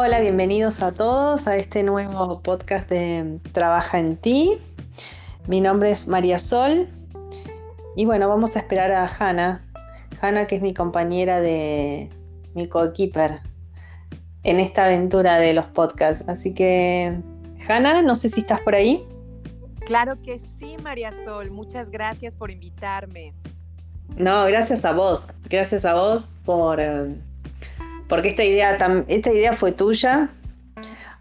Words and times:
Hola, 0.00 0.20
bienvenidos 0.20 0.80
a 0.80 0.92
todos 0.92 1.48
a 1.48 1.56
este 1.56 1.82
nuevo 1.82 2.40
podcast 2.40 2.88
de 2.88 3.40
Trabaja 3.50 3.98
en 3.98 4.16
ti. 4.16 4.56
Mi 5.48 5.60
nombre 5.60 5.90
es 5.90 6.06
María 6.06 6.38
Sol 6.38 6.86
y 7.96 8.06
bueno, 8.06 8.28
vamos 8.28 8.54
a 8.54 8.60
esperar 8.60 8.92
a 8.92 9.08
Hanna. 9.08 9.68
Hanna 10.20 10.46
que 10.46 10.54
es 10.54 10.62
mi 10.62 10.72
compañera 10.72 11.40
de 11.40 12.10
mi 12.54 12.68
coequiper 12.68 13.40
en 14.44 14.60
esta 14.60 14.84
aventura 14.84 15.36
de 15.38 15.52
los 15.52 15.66
podcasts. 15.66 16.28
Así 16.28 16.54
que, 16.54 17.20
Hanna, 17.68 18.00
no 18.00 18.14
sé 18.14 18.28
si 18.28 18.42
estás 18.42 18.60
por 18.60 18.76
ahí. 18.76 19.04
Claro 19.84 20.14
que 20.22 20.40
sí, 20.60 20.76
María 20.80 21.12
Sol. 21.24 21.50
Muchas 21.50 21.90
gracias 21.90 22.36
por 22.36 22.52
invitarme. 22.52 23.34
No, 24.16 24.44
gracias 24.44 24.84
a 24.84 24.92
vos. 24.92 25.32
Gracias 25.50 25.84
a 25.84 25.94
vos 25.94 26.36
por... 26.44 26.78
Eh, 26.78 27.16
porque 28.08 28.28
esta 28.28 28.44
idea, 28.44 28.76
esta 29.08 29.32
idea 29.32 29.52
fue 29.52 29.72
tuya. 29.72 30.30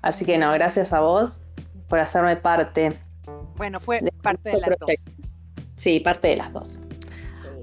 Así 0.01 0.25
que 0.25 0.37
no, 0.37 0.51
gracias 0.53 0.93
a 0.93 1.01
vos 1.01 1.47
por 1.89 1.99
hacerme 1.99 2.35
parte. 2.37 2.97
Bueno, 3.55 3.79
fue 3.79 3.99
parte 4.21 4.51
de 4.51 4.57
las 4.57 4.69
dos. 4.79 4.91
Sí, 5.75 5.99
parte 5.99 6.29
de 6.29 6.37
las 6.37 6.53
dos. 6.53 6.77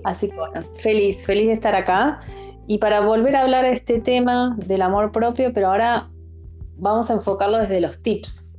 Así 0.05 0.29
que 0.29 0.37
bueno, 0.37 0.67
feliz, 0.79 1.25
feliz 1.25 1.47
de 1.47 1.53
estar 1.53 1.75
acá. 1.75 2.21
Y 2.67 2.79
para 2.79 3.01
volver 3.01 3.37
a 3.37 3.43
hablar 3.43 3.65
de 3.65 3.73
este 3.73 4.01
tema 4.01 4.57
del 4.59 4.83
amor 4.83 5.13
propio, 5.13 5.53
pero 5.53 5.69
ahora 5.69 6.11
vamos 6.77 7.11
a 7.11 7.15
enfocarlo 7.15 7.59
desde 7.59 7.81
los 7.81 8.03
tips. 8.03 8.53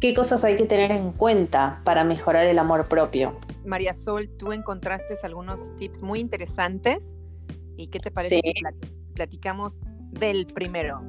¿Qué 0.00 0.14
cosas 0.14 0.44
hay 0.44 0.56
que 0.56 0.64
tener 0.64 0.90
en 0.90 1.12
cuenta 1.12 1.80
para 1.84 2.02
mejorar 2.02 2.44
el 2.46 2.58
amor 2.58 2.88
propio? 2.88 3.38
María 3.64 3.94
Sol, 3.94 4.28
tú 4.36 4.52
encontraste 4.52 5.16
algunos 5.22 5.76
tips 5.76 6.02
muy 6.02 6.20
interesantes. 6.20 7.14
¿Y 7.76 7.86
qué 7.86 8.00
te 8.00 8.10
parece 8.10 8.40
si 8.42 8.52
platicamos 9.14 9.78
del 10.12 10.46
primero? 10.46 11.02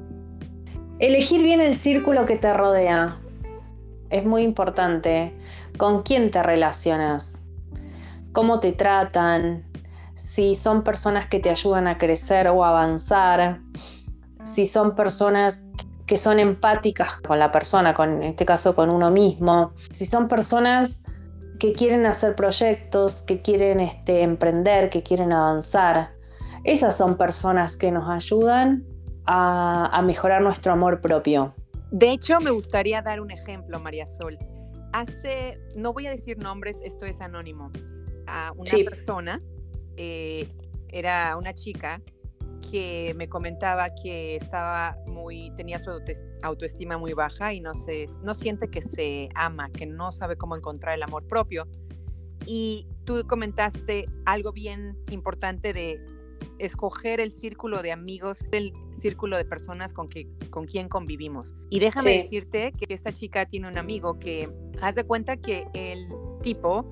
Elegir 0.98 1.42
bien 1.42 1.60
el 1.60 1.74
círculo 1.74 2.24
que 2.26 2.36
te 2.36 2.52
rodea. 2.52 3.18
Es 4.10 4.24
muy 4.24 4.42
importante. 4.42 5.34
¿Con 5.76 6.02
quién 6.02 6.30
te 6.30 6.42
relacionas? 6.42 7.42
¿Cómo 8.32 8.60
te 8.60 8.72
tratan? 8.72 9.64
Si 10.14 10.54
son 10.54 10.82
personas 10.82 11.26
que 11.28 11.40
te 11.40 11.50
ayudan 11.50 11.88
a 11.88 11.98
crecer 11.98 12.48
o 12.48 12.64
avanzar. 12.64 13.60
Si 14.42 14.66
son 14.66 14.94
personas 14.94 15.66
que 16.06 16.16
son 16.16 16.38
empáticas 16.38 17.16
con 17.16 17.38
la 17.38 17.50
persona, 17.50 17.94
con, 17.94 18.22
en 18.22 18.22
este 18.24 18.44
caso 18.44 18.74
con 18.74 18.90
uno 18.90 19.10
mismo. 19.10 19.72
Si 19.90 20.04
son 20.06 20.28
personas 20.28 21.04
que 21.58 21.72
quieren 21.72 22.06
hacer 22.06 22.36
proyectos, 22.36 23.22
que 23.22 23.40
quieren 23.42 23.80
este, 23.80 24.22
emprender, 24.22 24.90
que 24.90 25.02
quieren 25.02 25.32
avanzar. 25.32 26.12
Esas 26.62 26.96
son 26.96 27.16
personas 27.16 27.76
que 27.76 27.90
nos 27.90 28.08
ayudan 28.08 28.93
a, 29.26 30.02
mejorar 30.04 30.42
nuestro 30.42 30.72
amor 30.72 31.00
propio. 31.00 31.54
De 31.90 32.10
hecho, 32.10 32.40
me 32.40 32.50
gustaría 32.50 33.02
dar 33.02 33.20
un 33.20 33.30
ejemplo, 33.30 33.78
María 33.80 34.06
Sol. 34.06 34.38
Hace, 34.92 35.58
no 35.76 35.92
voy 35.92 36.06
a 36.06 36.10
decir 36.10 36.38
nombres, 36.38 36.76
esto 36.84 37.06
es 37.06 37.20
anónimo, 37.20 37.70
a 38.26 38.52
una 38.56 38.70
persona, 38.84 39.42
eh, 39.96 40.48
era 40.88 41.36
una 41.36 41.52
chica 41.52 42.00
que 42.70 43.12
me 43.16 43.28
comentaba 43.28 43.90
que 43.94 44.36
estaba 44.36 44.96
muy, 45.06 45.52
tenía 45.56 45.78
su 45.78 45.90
autoestima 46.42 46.98
muy 46.98 47.12
baja 47.12 47.52
y 47.52 47.60
no, 47.60 47.74
se, 47.74 48.06
no 48.22 48.34
siente 48.34 48.68
que 48.68 48.82
se 48.82 49.28
ama, 49.34 49.70
que 49.70 49.86
no 49.86 50.12
sabe 50.12 50.36
cómo 50.36 50.56
encontrar 50.56 50.94
el 50.94 51.02
amor 51.02 51.26
propio. 51.26 51.68
Y 52.46 52.86
tú 53.04 53.24
comentaste 53.26 54.08
algo 54.26 54.52
bien 54.52 54.98
importante 55.10 55.72
de 55.72 56.04
escoger 56.58 57.20
el 57.20 57.32
círculo 57.32 57.82
de 57.82 57.92
amigos, 57.92 58.44
el 58.52 58.72
círculo 58.92 59.36
de 59.36 59.44
personas 59.44 59.92
con, 59.92 60.08
que, 60.08 60.28
con 60.50 60.66
quien 60.66 60.88
convivimos. 60.88 61.54
Y 61.70 61.80
déjame 61.80 62.22
decirte 62.22 62.72
que 62.72 62.92
esta 62.92 63.12
chica 63.12 63.46
tiene 63.46 63.68
un 63.68 63.78
amigo 63.78 64.18
que, 64.18 64.50
haz 64.80 64.94
de 64.94 65.04
cuenta 65.04 65.36
que 65.36 65.66
el 65.74 66.06
tipo 66.42 66.88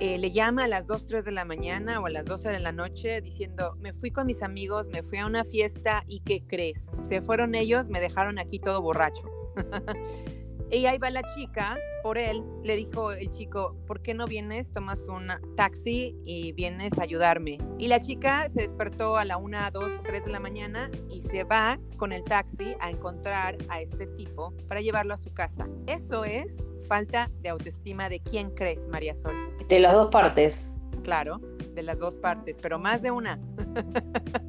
eh, 0.00 0.18
le 0.18 0.30
llama 0.32 0.64
a 0.64 0.68
las 0.68 0.86
2, 0.86 1.06
3 1.06 1.24
de 1.24 1.32
la 1.32 1.44
mañana 1.44 2.00
o 2.00 2.06
a 2.06 2.10
las 2.10 2.26
12 2.26 2.50
de 2.50 2.60
la 2.60 2.72
noche 2.72 3.20
diciendo, 3.20 3.76
me 3.80 3.92
fui 3.92 4.10
con 4.10 4.26
mis 4.26 4.42
amigos, 4.42 4.88
me 4.88 5.02
fui 5.02 5.18
a 5.18 5.26
una 5.26 5.44
fiesta 5.44 6.04
y 6.06 6.20
¿qué 6.20 6.44
crees? 6.46 6.86
Se 7.08 7.22
fueron 7.22 7.54
ellos, 7.54 7.88
me 7.88 8.00
dejaron 8.00 8.38
aquí 8.38 8.58
todo 8.58 8.82
borracho. 8.82 9.22
y 10.70 10.86
ahí 10.86 10.98
va 10.98 11.10
la 11.10 11.22
chica, 11.34 11.78
por 12.02 12.18
él, 12.18 12.42
le 12.62 12.76
dijo 12.76 13.12
el 13.12 13.30
chico, 13.30 13.76
¿por 13.86 14.00
qué 14.00 14.14
no 14.14 14.26
vienes, 14.26 14.72
tomas 14.72 15.00
un 15.08 15.28
taxi 15.56 16.16
y 16.24 16.52
vienes 16.52 16.98
a 16.98 17.02
ayudarme? 17.02 17.58
Y 17.78 17.88
la 17.88 18.00
chica 18.00 18.48
se 18.50 18.62
despertó 18.62 19.16
a 19.16 19.24
la 19.24 19.36
1, 19.36 19.58
2, 19.72 19.92
3 20.04 20.24
de 20.24 20.30
la 20.30 20.40
mañana 20.40 20.90
y 21.10 21.22
se 21.22 21.44
va 21.44 21.78
con 21.96 22.12
el 22.12 22.24
taxi 22.24 22.74
a 22.80 22.90
encontrar 22.90 23.56
a 23.68 23.80
este 23.80 24.06
tipo 24.06 24.52
para 24.68 24.80
llevarlo 24.80 25.14
a 25.14 25.16
su 25.16 25.32
casa. 25.32 25.68
Eso 25.86 26.24
es 26.24 26.56
falta 26.86 27.30
de 27.40 27.48
autoestima 27.48 28.08
de 28.08 28.20
quién 28.20 28.50
crees, 28.50 28.86
María 28.88 29.14
Sol. 29.14 29.34
De 29.68 29.78
las 29.78 29.92
dos 29.92 30.10
partes. 30.10 30.72
Claro, 31.02 31.40
de 31.74 31.82
las 31.82 31.98
dos 31.98 32.16
partes, 32.18 32.56
pero 32.60 32.78
más 32.78 33.02
de 33.02 33.10
una. 33.10 33.38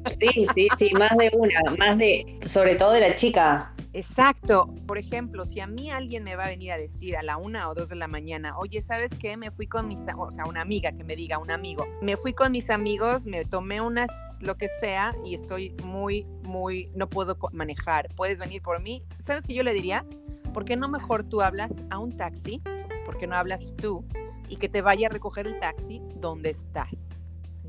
Sí, 0.06 0.46
sí, 0.54 0.68
sí, 0.78 0.90
más 0.98 1.16
de 1.18 1.30
una, 1.34 1.60
más 1.78 1.98
de, 1.98 2.38
sobre 2.42 2.74
todo 2.74 2.92
de 2.92 3.00
la 3.00 3.14
chica. 3.14 3.74
Exacto. 3.92 4.72
Por 4.86 4.98
ejemplo, 4.98 5.44
si 5.44 5.60
a 5.60 5.66
mí 5.66 5.90
alguien 5.90 6.24
me 6.24 6.36
va 6.36 6.44
a 6.44 6.48
venir 6.48 6.72
a 6.72 6.78
decir 6.78 7.16
a 7.16 7.22
la 7.22 7.36
una 7.36 7.68
o 7.68 7.74
dos 7.74 7.88
de 7.88 7.96
la 7.96 8.08
mañana, 8.08 8.58
oye, 8.58 8.82
¿sabes 8.82 9.10
qué? 9.18 9.36
Me 9.36 9.50
fui 9.50 9.66
con 9.66 9.88
mis, 9.88 10.00
o 10.16 10.30
sea, 10.30 10.44
una 10.44 10.60
amiga 10.60 10.92
que 10.92 11.04
me 11.04 11.16
diga, 11.16 11.38
un 11.38 11.50
amigo, 11.50 11.86
me 12.02 12.16
fui 12.16 12.32
con 12.32 12.52
mis 12.52 12.70
amigos, 12.70 13.26
me 13.26 13.44
tomé 13.44 13.80
unas, 13.80 14.10
lo 14.40 14.56
que 14.56 14.68
sea, 14.80 15.14
y 15.24 15.34
estoy 15.34 15.74
muy, 15.82 16.26
muy, 16.42 16.90
no 16.94 17.08
puedo 17.08 17.36
manejar. 17.52 18.08
¿Puedes 18.14 18.38
venir 18.38 18.62
por 18.62 18.80
mí? 18.80 19.02
¿Sabes 19.26 19.44
qué 19.44 19.54
yo 19.54 19.62
le 19.62 19.72
diría? 19.72 20.04
¿por 20.58 20.64
qué 20.64 20.76
no 20.76 20.88
mejor 20.88 21.22
tú 21.22 21.40
hablas 21.40 21.70
a 21.90 21.98
un 21.98 22.16
taxi? 22.16 22.60
¿Por 23.06 23.16
qué 23.16 23.28
no 23.28 23.36
hablas 23.36 23.74
tú? 23.76 24.04
Y 24.48 24.56
que 24.56 24.68
te 24.68 24.82
vaya 24.82 25.06
a 25.06 25.10
recoger 25.10 25.46
el 25.46 25.60
taxi 25.60 26.02
donde 26.16 26.50
estás. 26.50 27.07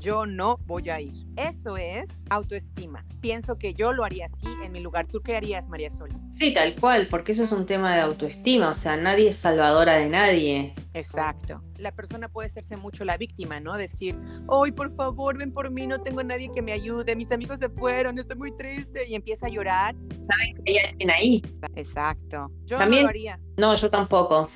Yo 0.00 0.24
no 0.24 0.58
voy 0.64 0.88
a 0.88 0.98
ir. 0.98 1.26
Eso 1.36 1.76
es 1.76 2.08
autoestima. 2.30 3.04
Pienso 3.20 3.58
que 3.58 3.74
yo 3.74 3.92
lo 3.92 4.02
haría 4.02 4.26
así 4.26 4.46
en 4.64 4.72
mi 4.72 4.80
lugar. 4.80 5.06
¿Tú 5.06 5.20
qué 5.20 5.36
harías, 5.36 5.68
María 5.68 5.90
Sol? 5.90 6.08
Sí, 6.30 6.54
tal 6.54 6.74
cual, 6.74 7.06
porque 7.08 7.32
eso 7.32 7.42
es 7.42 7.52
un 7.52 7.66
tema 7.66 7.94
de 7.94 8.00
autoestima. 8.00 8.70
O 8.70 8.74
sea, 8.74 8.96
nadie 8.96 9.28
es 9.28 9.36
salvadora 9.36 9.96
de 9.96 10.08
nadie. 10.08 10.74
Exacto. 10.94 11.62
La 11.76 11.92
persona 11.92 12.30
puede 12.30 12.46
hacerse 12.46 12.78
mucho 12.78 13.04
la 13.04 13.18
víctima, 13.18 13.60
¿no? 13.60 13.76
Decir, 13.76 14.18
¡ay, 14.48 14.72
por 14.72 14.90
favor, 14.96 15.36
ven 15.36 15.52
por 15.52 15.70
mí! 15.70 15.86
No 15.86 16.00
tengo 16.00 16.20
a 16.20 16.24
nadie 16.24 16.50
que 16.50 16.62
me 16.62 16.72
ayude. 16.72 17.14
Mis 17.14 17.30
amigos 17.30 17.58
se 17.58 17.68
fueron, 17.68 18.18
estoy 18.18 18.36
muy 18.36 18.56
triste. 18.56 19.06
Y 19.06 19.14
empieza 19.14 19.48
a 19.48 19.50
llorar. 19.50 19.94
Saben 20.22 20.64
que 20.64 20.72
hay 20.72 20.78
alguien 20.78 21.10
ahí. 21.10 21.42
Exacto. 21.74 22.50
Yo 22.64 22.78
no 22.78 22.86
lo 22.86 23.08
haría. 23.08 23.38
No, 23.58 23.74
yo 23.74 23.90
tampoco. 23.90 24.48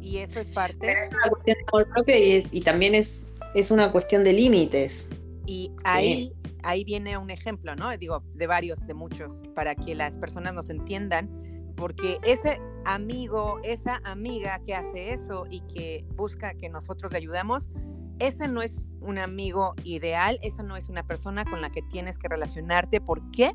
Y 0.00 0.18
eso 0.18 0.40
es 0.40 0.48
parte. 0.48 0.78
Pero 0.80 1.00
es 1.00 1.12
una 1.12 1.28
cuestión 1.28 1.56
de 1.56 1.64
amor 1.72 1.88
propio 1.88 2.16
y, 2.16 2.44
y 2.50 2.60
también 2.60 2.96
es 2.96 3.33
es 3.54 3.70
una 3.70 3.90
cuestión 3.90 4.24
de 4.24 4.32
límites. 4.32 5.10
Y 5.46 5.70
ahí, 5.84 6.32
ahí 6.62 6.84
viene 6.84 7.16
un 7.18 7.30
ejemplo, 7.30 7.74
¿no? 7.76 7.96
Digo, 7.96 8.22
de 8.34 8.46
varios, 8.46 8.86
de 8.86 8.94
muchos, 8.94 9.42
para 9.54 9.74
que 9.74 9.94
las 9.94 10.16
personas 10.18 10.54
nos 10.54 10.70
entiendan, 10.70 11.30
porque 11.76 12.18
ese 12.24 12.60
amigo, 12.84 13.58
esa 13.62 14.00
amiga 14.04 14.60
que 14.66 14.74
hace 14.74 15.12
eso 15.12 15.46
y 15.50 15.60
que 15.62 16.04
busca 16.16 16.54
que 16.54 16.68
nosotros 16.68 17.12
le 17.12 17.18
ayudamos, 17.18 17.70
ese 18.18 18.48
no 18.48 18.62
es 18.62 18.86
un 19.00 19.18
amigo 19.18 19.74
ideal, 19.84 20.38
esa 20.42 20.62
no 20.62 20.76
es 20.76 20.88
una 20.88 21.06
persona 21.06 21.44
con 21.44 21.60
la 21.60 21.70
que 21.70 21.82
tienes 21.82 22.18
que 22.18 22.28
relacionarte. 22.28 23.00
¿Por 23.00 23.30
qué? 23.32 23.52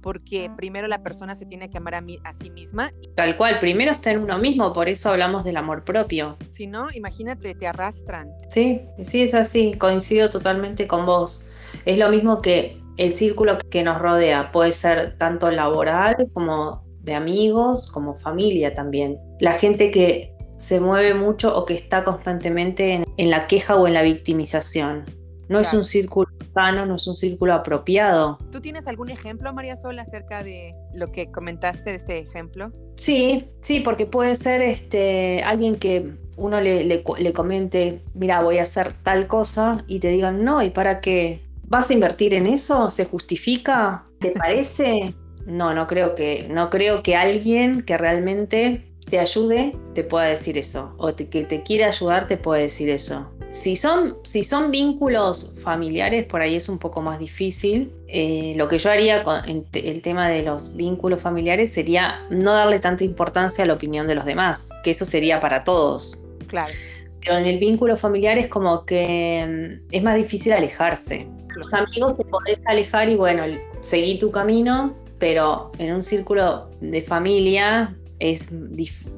Porque 0.00 0.50
primero 0.56 0.88
la 0.88 1.02
persona 1.02 1.34
se 1.34 1.46
tiene 1.46 1.70
que 1.70 1.78
amar 1.78 1.94
a, 1.94 2.04
a, 2.24 2.32
sí 2.34 2.50
misma. 2.50 2.92
Tal 3.14 3.36
cual, 3.36 3.58
primero 3.58 3.90
está 3.90 4.10
en 4.10 4.22
uno 4.22 4.38
mismo, 4.38 4.72
por 4.72 4.88
eso 4.88 5.10
hablamos 5.10 5.44
del 5.44 5.56
amor 5.56 5.84
propio. 5.84 6.36
Si 6.50 6.66
no, 6.66 6.88
imagínate, 6.92 7.54
te 7.54 7.66
arrastran. 7.66 8.30
Sí, 8.48 8.82
sí, 9.02 9.22
es 9.22 9.34
así, 9.34 9.74
coincido 9.74 10.30
totalmente 10.30 10.86
con 10.86 11.06
vos. 11.06 11.46
Es 11.84 11.98
lo 11.98 12.08
mismo 12.10 12.42
que 12.42 12.80
el 12.96 13.12
círculo 13.12 13.58
que 13.70 13.82
nos 13.82 13.98
rodea, 13.98 14.52
puede 14.52 14.72
ser 14.72 15.16
tanto 15.16 15.50
laboral 15.50 16.28
como 16.34 16.84
de 17.02 17.14
amigos, 17.14 17.90
como 17.90 18.14
familia 18.14 18.74
también. 18.74 19.18
La 19.38 19.52
gente 19.52 19.90
que 19.90 20.34
se 20.56 20.80
mueve 20.80 21.14
mucho 21.14 21.56
o 21.56 21.64
que 21.64 21.74
está 21.74 22.04
constantemente 22.04 23.02
en, 23.16 23.30
la 23.30 23.46
queja 23.46 23.76
o 23.76 23.86
en 23.86 23.94
la 23.94 24.02
victimización. 24.02 25.06
No 25.48 25.58
es 25.58 25.72
un 25.72 25.84
círculo 25.84 26.29
sano, 26.50 26.84
no 26.86 26.96
es 26.96 27.06
un 27.06 27.16
círculo 27.16 27.54
apropiado. 27.54 28.38
¿Tú 28.50 28.60
tienes 28.60 28.86
algún 28.86 29.10
ejemplo, 29.10 29.52
María 29.52 29.76
Sol, 29.76 29.98
acerca 29.98 30.42
de 30.42 30.74
lo 30.94 31.12
que 31.12 31.30
comentaste 31.30 31.90
de 31.90 31.96
este 31.96 32.18
ejemplo? 32.18 32.72
Sí, 32.96 33.50
sí, 33.60 33.80
porque 33.80 34.06
puede 34.06 34.34
ser 34.34 34.62
este, 34.62 35.42
alguien 35.44 35.76
que 35.76 36.16
uno 36.36 36.60
le, 36.60 36.84
le, 36.84 37.32
comente, 37.32 38.00
mira, 38.14 38.42
voy 38.42 38.58
a 38.58 38.62
hacer 38.62 38.92
tal 38.92 39.26
cosa 39.26 39.84
y 39.86 40.00
te 40.00 40.08
digan, 40.08 40.44
no, 40.44 40.62
¿y 40.62 40.70
para 40.70 41.00
qué? 41.00 41.42
¿Vas 41.64 41.90
a 41.90 41.94
invertir 41.94 42.34
en 42.34 42.46
eso? 42.46 42.90
¿Se 42.90 43.04
justifica? 43.04 44.06
¿Te 44.20 44.30
parece? 44.38 45.14
No, 45.46 45.74
no 45.74 45.86
creo 45.86 46.14
que, 46.14 46.46
no 46.50 46.70
creo 46.70 47.02
que 47.02 47.16
alguien 47.16 47.82
que 47.82 47.96
realmente 47.96 48.90
te 49.08 49.18
ayude 49.18 49.76
te 49.94 50.04
pueda 50.04 50.26
decir 50.26 50.56
eso, 50.56 50.94
o 50.98 51.14
que 51.14 51.44
te 51.44 51.62
quiera 51.62 51.88
ayudar 51.88 52.26
te 52.26 52.36
pueda 52.36 52.62
decir 52.62 52.88
eso. 52.88 53.32
Si 53.50 53.74
son, 53.74 54.16
si 54.22 54.44
son 54.44 54.70
vínculos 54.70 55.60
familiares, 55.62 56.24
por 56.24 56.40
ahí 56.40 56.54
es 56.54 56.68
un 56.68 56.78
poco 56.78 57.00
más 57.00 57.18
difícil. 57.18 57.92
Eh, 58.06 58.54
lo 58.56 58.68
que 58.68 58.78
yo 58.78 58.90
haría 58.90 59.24
con 59.24 59.40
el 59.72 60.02
tema 60.02 60.28
de 60.28 60.42
los 60.42 60.76
vínculos 60.76 61.20
familiares 61.20 61.72
sería 61.72 62.26
no 62.30 62.52
darle 62.52 62.78
tanta 62.78 63.02
importancia 63.02 63.64
a 63.64 63.66
la 63.66 63.74
opinión 63.74 64.06
de 64.06 64.14
los 64.14 64.24
demás, 64.24 64.70
que 64.84 64.92
eso 64.92 65.04
sería 65.04 65.40
para 65.40 65.64
todos. 65.64 66.24
Claro. 66.46 66.72
Pero 67.20 67.38
en 67.38 67.46
el 67.46 67.58
vínculo 67.58 67.96
familiar 67.96 68.38
es 68.38 68.48
como 68.48 68.84
que 68.84 69.80
mm, 69.80 69.94
es 69.94 70.02
más 70.02 70.16
difícil 70.16 70.52
alejarse. 70.52 71.28
Los 71.56 71.74
amigos 71.74 72.16
te 72.16 72.24
podés 72.24 72.60
alejar 72.66 73.08
y 73.08 73.16
bueno, 73.16 73.42
seguí 73.80 74.18
tu 74.18 74.30
camino, 74.30 74.94
pero 75.18 75.72
en 75.78 75.92
un 75.92 76.02
círculo 76.04 76.70
de 76.80 77.02
familia 77.02 77.96
es 78.20 78.50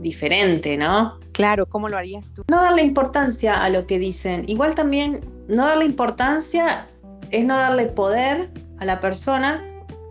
diferente, 0.01 0.77
¿no? 0.77 1.22
Claro, 1.33 1.67
¿cómo 1.67 1.89
lo 1.89 1.97
harías 1.97 2.33
tú? 2.35 2.45
No 2.49 2.63
darle 2.63 2.83
importancia 2.83 3.63
a 3.63 3.69
lo 3.69 3.87
que 3.87 3.99
dicen. 3.99 4.45
Igual 4.49 4.75
también 4.75 5.21
no 5.49 5.67
darle 5.67 5.85
importancia 5.85 6.89
es 7.31 7.45
no 7.45 7.57
darle 7.57 7.87
poder 7.87 8.51
a 8.79 8.85
la 8.85 9.01
persona 9.01 9.65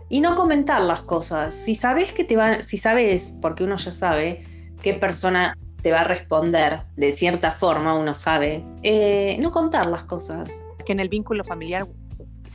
y 0.08 0.20
no 0.20 0.34
comentar 0.34 0.82
las 0.82 1.02
cosas. 1.02 1.54
Si 1.54 1.74
sabes 1.74 2.12
que 2.12 2.24
te 2.24 2.36
van, 2.36 2.62
si 2.62 2.76
sabes, 2.76 3.38
porque 3.40 3.64
uno 3.64 3.76
ya 3.76 3.92
sabe 3.92 4.44
qué 4.82 4.94
persona 4.94 5.56
te 5.82 5.92
va 5.92 6.00
a 6.00 6.04
responder 6.04 6.82
de 6.96 7.12
cierta 7.12 7.50
forma, 7.50 7.94
uno 7.94 8.14
sabe, 8.14 8.64
eh, 8.82 9.36
no 9.40 9.50
contar 9.50 9.86
las 9.86 10.04
cosas. 10.04 10.64
Que 10.84 10.92
en 10.92 11.00
el 11.00 11.08
vínculo 11.08 11.44
familiar 11.44 11.86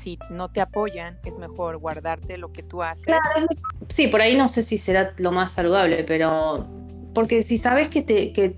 si 0.08 0.19
no 0.30 0.50
te 0.50 0.62
apoyan, 0.62 1.19
es 1.25 1.38
mejor 1.38 1.78
guardarte 1.78 2.38
lo 2.38 2.54
que 2.54 2.64
tú 2.64 2.81
haces. 2.84 3.16
sí, 3.90 4.08
por 4.08 4.22
ahí 4.22 4.38
no 4.38 4.48
sé 4.48 4.62
si 4.62 4.78
será 4.78 5.14
lo 5.18 5.31
más 5.31 5.52
saludable, 5.52 6.04
pero 6.04 6.66
porque 7.18 7.42
si 7.42 7.58
sabes 7.58 7.90
que, 7.90 8.04
te, 8.04 8.31
que, 8.31 8.54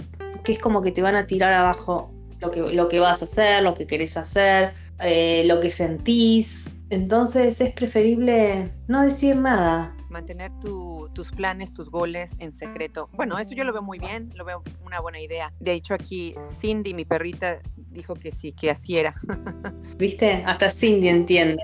es 0.46 0.60
como 0.60 0.82
que 0.82 0.92
te 0.92 1.02
van 1.02 1.16
a 1.16 1.26
tirar 1.26 1.54
abajo 1.54 2.12
lo 2.42 2.52
que, 2.52 2.60
lo 2.60 2.90
que 2.90 3.00
vas 3.00 3.22
a 3.22 3.24
hacer, 3.24 3.64
lo 3.64 3.74
que 3.74 3.88
querés 3.88 4.18
hacer, 4.18 4.74
eh, 5.00 5.44
lo 5.46 5.62
que 5.62 5.70
sentís, 5.70 6.82
entonces 6.90 7.62
es 7.62 7.72
preferible 7.72 8.70
no 8.90 9.02
decir 9.02 9.38
nada. 9.38 9.96
Mantener 10.10 10.52
tus 10.60 11.32
planes, 11.38 11.74
tus 11.74 11.90
goles 11.90 12.34
en 12.40 12.52
secreto. 12.52 13.10
Bueno, 13.14 13.40
eso 13.40 13.52
yo 13.56 13.64
lo 13.64 13.72
veo 13.72 13.82
muy 13.82 13.98
bien, 13.98 14.30
lo 14.36 14.44
veo 14.44 14.62
una 14.84 15.00
buena 15.00 15.22
idea. 15.22 15.54
De 15.62 15.72
hecho, 15.72 15.94
aquí 15.94 16.36
Cindy, 16.60 16.94
mi 16.94 17.06
perrita, 17.06 17.62
dijo 17.78 18.16
que 18.16 18.30
sí, 18.30 18.52
que 18.52 18.72
así 18.72 18.98
era. 18.98 19.16
¿Viste? 19.98 20.44
Hasta 20.46 20.70
Cindy 20.70 21.08
entiende 21.08 21.64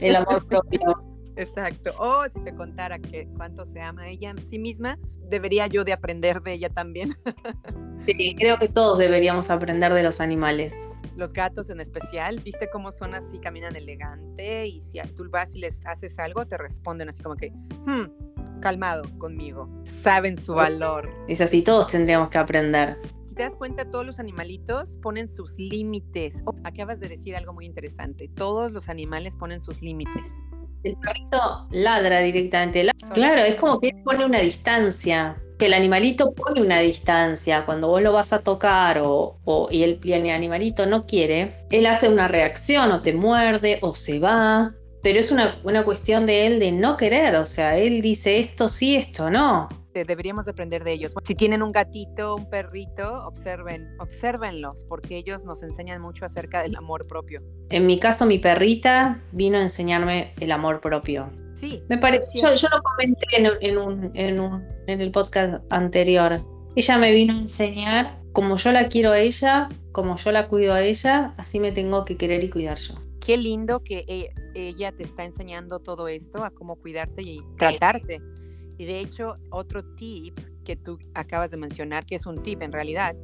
el 0.00 0.14
amor 0.14 0.46
propio. 0.46 1.02
Exacto. 1.40 1.94
O 1.98 2.24
si 2.28 2.38
te 2.40 2.54
contara 2.54 2.98
que 2.98 3.26
cuánto 3.36 3.64
se 3.64 3.80
ama 3.80 4.08
ella 4.08 4.30
en 4.30 4.46
sí 4.46 4.58
misma, 4.58 4.98
debería 5.28 5.66
yo 5.66 5.84
de 5.84 5.92
aprender 5.92 6.42
de 6.42 6.52
ella 6.52 6.68
también. 6.68 7.14
sí, 8.06 8.36
creo 8.38 8.58
que 8.58 8.68
todos 8.68 8.98
deberíamos 8.98 9.48
aprender 9.50 9.94
de 9.94 10.02
los 10.02 10.20
animales. 10.20 10.76
Los 11.16 11.32
gatos 11.32 11.70
en 11.70 11.80
especial, 11.80 12.40
viste 12.40 12.68
cómo 12.70 12.90
son 12.90 13.14
así, 13.14 13.38
caminan 13.38 13.74
elegante 13.74 14.66
y 14.66 14.80
si 14.80 15.00
tú 15.16 15.28
vas 15.30 15.54
y 15.54 15.60
les 15.60 15.84
haces 15.86 16.18
algo, 16.18 16.46
te 16.46 16.58
responden 16.58 17.08
así 17.08 17.22
como 17.22 17.36
que, 17.36 17.50
hmm, 17.50 18.60
calmado 18.60 19.02
conmigo. 19.18 19.68
Saben 19.84 20.40
su 20.40 20.54
valor. 20.54 21.10
Es 21.26 21.40
así, 21.40 21.62
todos 21.62 21.88
tendríamos 21.88 22.28
que 22.28 22.38
aprender 22.38 22.96
te 23.40 23.44
das 23.44 23.56
cuenta, 23.56 23.90
todos 23.90 24.04
los 24.04 24.18
animalitos 24.18 24.98
ponen 24.98 25.26
sus 25.26 25.58
límites. 25.58 26.42
Oh, 26.44 26.54
acabas 26.62 27.00
de 27.00 27.08
decir 27.08 27.34
algo 27.34 27.54
muy 27.54 27.64
interesante. 27.64 28.28
Todos 28.28 28.70
los 28.70 28.90
animales 28.90 29.34
ponen 29.34 29.60
sus 29.60 29.80
límites. 29.80 30.28
El 30.82 30.96
perrito 30.96 31.66
ladra 31.70 32.20
directamente. 32.20 32.88
Claro, 33.12 33.42
es 33.42 33.56
como 33.56 33.80
que 33.80 33.88
él 33.88 34.02
pone 34.04 34.24
una 34.24 34.40
distancia. 34.40 35.40
Que 35.58 35.66
el 35.66 35.74
animalito 35.74 36.32
pone 36.32 36.62
una 36.62 36.80
distancia. 36.80 37.66
Cuando 37.66 37.88
vos 37.88 38.00
lo 38.00 38.12
vas 38.12 38.32
a 38.32 38.42
tocar 38.42 39.00
o, 39.04 39.36
y 39.70 39.82
el, 39.82 40.00
el 40.02 40.30
animalito 40.30 40.86
no 40.86 41.04
quiere, 41.04 41.66
él 41.70 41.86
hace 41.86 42.08
una 42.08 42.28
reacción 42.28 42.92
o 42.92 43.02
te 43.02 43.12
muerde 43.12 43.78
o 43.82 43.94
se 43.94 44.18
va. 44.18 44.74
Pero 45.02 45.18
es 45.18 45.30
una, 45.30 45.60
una 45.64 45.84
cuestión 45.84 46.26
de 46.26 46.46
él 46.46 46.60
de 46.60 46.72
no 46.72 46.96
querer. 46.96 47.36
O 47.36 47.46
sea, 47.46 47.76
él 47.76 48.00
dice 48.00 48.38
esto 48.38 48.68
sí, 48.68 48.96
esto 48.96 49.30
no 49.30 49.79
deberíamos 49.92 50.48
aprender 50.48 50.84
de 50.84 50.92
ellos. 50.92 51.12
Si 51.24 51.34
tienen 51.34 51.62
un 51.62 51.72
gatito, 51.72 52.36
un 52.36 52.48
perrito, 52.48 53.26
observen, 53.26 53.88
observenlos, 53.98 54.84
porque 54.88 55.16
ellos 55.16 55.44
nos 55.44 55.62
enseñan 55.62 56.00
mucho 56.00 56.24
acerca 56.24 56.62
del 56.62 56.76
amor 56.76 57.06
propio. 57.06 57.42
En 57.70 57.86
mi 57.86 57.98
caso, 57.98 58.26
mi 58.26 58.38
perrita 58.38 59.20
vino 59.32 59.58
a 59.58 59.62
enseñarme 59.62 60.34
el 60.40 60.52
amor 60.52 60.80
propio. 60.80 61.30
Sí. 61.54 61.82
Me 61.88 61.98
parece, 61.98 62.26
yo, 62.38 62.68
lo 62.68 62.82
comenté 62.82 63.26
en, 63.36 63.78
un, 63.78 64.10
en, 64.14 64.40
un, 64.40 64.64
en 64.86 65.00
el 65.00 65.10
podcast 65.10 65.62
anterior. 65.70 66.36
Ella 66.74 66.98
me 66.98 67.12
vino 67.12 67.34
a 67.34 67.38
enseñar 67.38 68.20
como 68.32 68.56
yo 68.56 68.72
la 68.72 68.88
quiero 68.88 69.12
a 69.12 69.18
ella, 69.18 69.68
como 69.92 70.16
yo 70.16 70.32
la 70.32 70.48
cuido 70.48 70.74
a 70.74 70.82
ella, 70.82 71.34
así 71.36 71.58
me 71.58 71.72
tengo 71.72 72.04
que 72.04 72.16
querer 72.16 72.44
y 72.44 72.50
cuidar 72.50 72.78
yo. 72.78 72.94
Qué 73.20 73.36
lindo 73.36 73.82
que 73.82 74.04
e, 74.06 74.32
ella 74.54 74.92
te 74.92 75.02
está 75.02 75.24
enseñando 75.24 75.80
todo 75.80 76.08
esto, 76.08 76.44
a 76.44 76.50
cómo 76.50 76.76
cuidarte 76.76 77.22
y 77.22 77.40
tratarte. 77.58 78.20
Y 78.80 78.86
de 78.86 78.98
hecho, 78.98 79.36
otro 79.50 79.84
tip 79.84 80.40
que 80.64 80.74
tú 80.74 80.98
acabas 81.12 81.50
de 81.50 81.58
mencionar, 81.58 82.06
que 82.06 82.14
es 82.14 82.24
un 82.24 82.42
tip 82.42 82.62
en 82.62 82.72
realidad, 82.72 83.14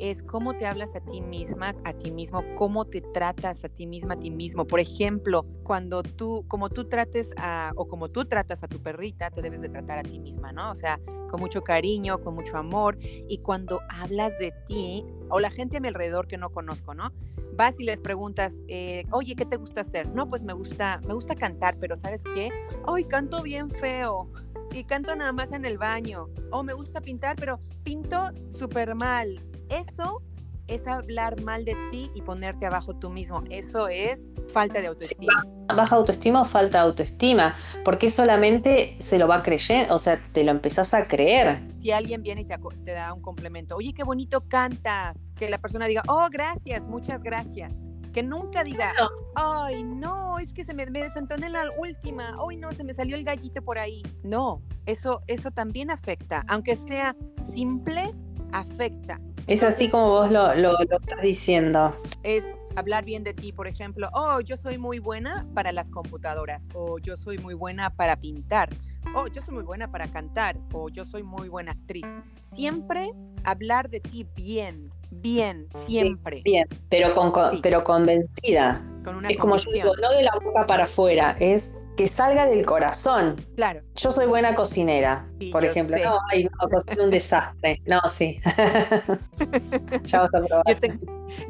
es 0.00 0.24
cómo 0.24 0.54
te 0.54 0.66
hablas 0.66 0.96
a 0.96 1.00
ti 1.04 1.20
misma, 1.20 1.76
a 1.84 1.92
ti 1.92 2.10
mismo, 2.10 2.42
cómo 2.56 2.84
te 2.84 3.00
tratas 3.00 3.64
a 3.64 3.68
ti 3.68 3.86
misma, 3.86 4.14
a 4.14 4.18
ti 4.18 4.32
mismo. 4.32 4.66
Por 4.66 4.80
ejemplo, 4.80 5.42
cuando 5.62 6.02
tú, 6.02 6.44
como 6.48 6.68
tú 6.68 6.88
trates 6.88 7.30
a, 7.36 7.70
o 7.76 7.86
como 7.86 8.08
tú 8.08 8.24
tratas 8.24 8.64
a 8.64 8.66
tu 8.66 8.82
perrita, 8.82 9.30
te 9.30 9.40
debes 9.40 9.60
de 9.60 9.68
tratar 9.68 10.00
a 10.00 10.02
ti 10.02 10.18
misma, 10.18 10.50
¿no? 10.50 10.72
O 10.72 10.74
sea, 10.74 10.98
con 11.30 11.38
mucho 11.38 11.62
cariño, 11.62 12.20
con 12.20 12.34
mucho 12.34 12.56
amor. 12.56 12.98
Y 13.00 13.38
cuando 13.38 13.82
hablas 13.90 14.36
de 14.40 14.52
ti, 14.66 15.04
o 15.28 15.38
la 15.38 15.52
gente 15.52 15.76
a 15.76 15.80
mi 15.80 15.86
alrededor 15.86 16.26
que 16.26 16.38
no 16.38 16.50
conozco, 16.50 16.92
¿no? 16.92 17.12
Vas 17.52 17.78
y 17.78 17.84
les 17.84 18.00
preguntas, 18.00 18.62
eh, 18.66 19.04
oye, 19.12 19.36
¿qué 19.36 19.44
te 19.44 19.58
gusta 19.58 19.82
hacer? 19.82 20.08
No, 20.08 20.28
pues 20.28 20.42
me 20.42 20.54
gusta, 20.54 21.00
me 21.06 21.14
gusta 21.14 21.36
cantar, 21.36 21.76
pero 21.78 21.94
¿sabes 21.94 22.24
qué? 22.34 22.50
Ay, 22.84 23.04
canto 23.04 23.44
bien 23.44 23.70
feo 23.70 24.28
y 24.74 24.84
canto 24.84 25.14
nada 25.14 25.32
más 25.32 25.52
en 25.52 25.64
el 25.64 25.78
baño. 25.78 26.28
O 26.50 26.62
me 26.62 26.72
gusta 26.72 27.00
pintar, 27.00 27.36
pero 27.36 27.60
pinto 27.84 28.30
súper 28.50 28.94
mal. 28.94 29.40
Eso 29.70 30.20
es 30.66 30.86
hablar 30.86 31.40
mal 31.42 31.64
de 31.64 31.76
ti 31.90 32.10
y 32.14 32.22
ponerte 32.22 32.66
abajo 32.66 32.94
tú 32.94 33.10
mismo. 33.10 33.42
Eso 33.50 33.88
es 33.88 34.20
falta 34.52 34.80
de 34.80 34.88
autoestima. 34.88 35.44
baja 35.74 35.96
autoestima 35.96 36.42
o 36.42 36.44
falta 36.44 36.78
de 36.78 36.84
autoestima, 36.84 37.54
porque 37.84 38.10
solamente 38.10 38.96
se 38.98 39.18
lo 39.18 39.28
va 39.28 39.42
creyendo, 39.42 39.94
o 39.94 39.98
sea, 39.98 40.20
te 40.32 40.42
lo 40.44 40.50
empezás 40.50 40.94
a 40.94 41.06
creer. 41.06 41.62
Si 41.80 41.90
alguien 41.90 42.22
viene 42.22 42.42
y 42.42 42.44
te, 42.44 42.56
te 42.84 42.92
da 42.92 43.12
un 43.12 43.20
complemento, 43.20 43.76
oye, 43.76 43.92
qué 43.92 44.04
bonito 44.04 44.48
cantas, 44.48 45.18
que 45.36 45.50
la 45.50 45.58
persona 45.58 45.86
diga, 45.86 46.02
oh, 46.08 46.28
gracias, 46.30 46.82
muchas 46.86 47.22
gracias 47.22 47.83
que 48.14 48.22
nunca 48.22 48.62
diga, 48.62 48.94
ay, 49.34 49.82
no, 49.82 50.38
es 50.38 50.54
que 50.54 50.64
se 50.64 50.72
me, 50.72 50.86
me 50.86 51.02
desentoné 51.02 51.46
en 51.46 51.52
la 51.52 51.64
última, 51.76 52.38
ay, 52.48 52.56
no, 52.56 52.72
se 52.72 52.84
me 52.84 52.94
salió 52.94 53.16
el 53.16 53.24
gallito 53.24 53.60
por 53.60 53.76
ahí. 53.76 54.02
No, 54.22 54.62
eso, 54.86 55.20
eso 55.26 55.50
también 55.50 55.90
afecta, 55.90 56.44
aunque 56.48 56.76
sea 56.76 57.16
simple, 57.52 58.14
afecta. 58.52 59.20
Es 59.48 59.64
así 59.64 59.90
como 59.90 60.10
vos 60.10 60.30
lo, 60.30 60.54
lo, 60.54 60.72
lo 60.72 60.98
estás 61.00 61.20
diciendo. 61.22 61.94
Es 62.22 62.44
hablar 62.76 63.04
bien 63.04 63.24
de 63.24 63.34
ti, 63.34 63.52
por 63.52 63.66
ejemplo, 63.66 64.08
oh, 64.12 64.40
yo 64.40 64.56
soy 64.56 64.78
muy 64.78 65.00
buena 65.00 65.44
para 65.52 65.72
las 65.72 65.90
computadoras, 65.90 66.68
o 66.72 67.00
yo 67.00 67.16
soy 67.16 67.38
muy 67.38 67.54
buena 67.54 67.90
para 67.90 68.14
pintar, 68.14 68.70
o 69.12 69.26
yo 69.26 69.42
soy 69.42 69.54
muy 69.54 69.64
buena 69.64 69.90
para 69.90 70.06
cantar, 70.06 70.56
o 70.72 70.88
yo 70.88 71.04
soy 71.04 71.24
muy 71.24 71.48
buena 71.48 71.72
actriz. 71.72 72.06
Siempre 72.42 73.10
hablar 73.42 73.90
de 73.90 73.98
ti 73.98 74.24
bien, 74.36 74.92
bien, 75.20 75.68
siempre. 75.86 76.42
bien, 76.44 76.68
pero, 76.88 77.14
con, 77.14 77.32
pero 77.62 77.84
convencida. 77.84 78.82
es 79.28 79.36
como 79.38 79.56
yo 79.56 79.70
digo, 79.72 79.92
no 80.00 80.10
de 80.10 80.22
la 80.22 80.32
boca 80.42 80.66
para 80.66 80.84
afuera, 80.84 81.36
es 81.40 81.74
que 81.96 82.08
salga 82.08 82.46
del 82.46 82.64
corazón. 82.64 83.44
Claro. 83.54 83.82
Yo 83.94 84.10
soy 84.10 84.26
buena 84.26 84.54
cocinera, 84.54 85.28
por 85.52 85.64
ejemplo. 85.64 85.96
No, 86.02 86.18
ay, 86.30 86.44
no, 86.44 86.68
cocino 86.68 87.04
un 87.04 87.10
desastre. 87.10 87.80
No, 87.86 88.00
sí. 88.10 88.40
ya 90.02 90.20
vas 90.20 90.34
a 90.34 90.42
probar. 90.42 90.64